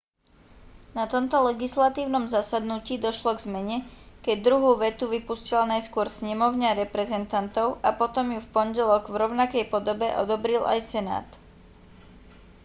na 0.97 1.03
tomto 1.13 1.37
legislatívnom 1.53 2.25
zasadnutí 2.35 2.95
došlo 3.07 3.31
k 3.37 3.43
zmene 3.47 3.77
keď 4.25 4.35
druhú 4.47 4.71
vetu 4.83 5.05
vypustila 5.15 5.69
najskôr 5.73 6.07
snemovňa 6.19 6.69
reprezentantov 6.83 7.67
a 7.87 7.93
potom 8.01 8.25
ju 8.33 8.39
v 8.43 8.49
pondelok 8.55 9.03
v 9.13 9.19
rovnakej 9.23 9.63
podobe 9.73 10.07
odobril 10.23 10.63
aj 10.73 10.79
senát 10.91 11.27